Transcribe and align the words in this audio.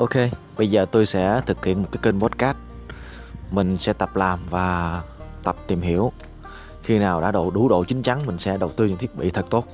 Ok, 0.00 0.16
bây 0.58 0.70
giờ 0.70 0.86
tôi 0.90 1.06
sẽ 1.06 1.40
thực 1.46 1.64
hiện 1.64 1.82
một 1.82 1.88
cái 1.92 2.00
kênh 2.02 2.20
podcast. 2.20 2.56
Mình 3.50 3.76
sẽ 3.76 3.92
tập 3.92 4.16
làm 4.16 4.40
và 4.50 5.02
tập 5.42 5.56
tìm 5.66 5.80
hiểu. 5.80 6.12
Khi 6.82 6.98
nào 6.98 7.20
đã 7.20 7.30
đủ 7.30 7.50
đủ 7.50 7.68
độ 7.68 7.84
chín 7.84 8.02
chắn 8.02 8.26
mình 8.26 8.38
sẽ 8.38 8.56
đầu 8.56 8.70
tư 8.76 8.86
những 8.86 8.98
thiết 8.98 9.16
bị 9.16 9.30
thật 9.30 9.46
tốt. 9.50 9.64